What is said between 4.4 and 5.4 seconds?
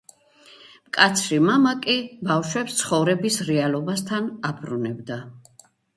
აბრუნებდა.